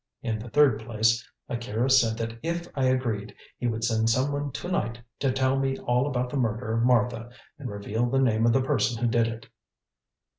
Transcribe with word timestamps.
In 0.23 0.39
the 0.39 0.49
third 0.49 0.83
place, 0.83 1.23
Akira 1.47 1.87
said 1.87 2.17
that 2.17 2.39
if 2.41 2.67
I 2.73 2.85
agreed, 2.85 3.35
he 3.59 3.67
would 3.67 3.83
send 3.83 4.09
someone 4.09 4.51
to 4.53 4.67
night 4.67 4.99
to 5.19 5.31
tell 5.31 5.59
me 5.59 5.77
all 5.77 6.07
about 6.07 6.31
the 6.31 6.37
murder 6.37 6.73
of 6.73 6.81
Martha 6.83 7.29
and 7.59 7.69
reveal 7.69 8.07
the 8.07 8.17
name 8.17 8.47
of 8.47 8.53
the 8.53 8.63
person 8.63 8.97
who 8.99 9.07
did 9.07 9.27
it." 9.27 9.47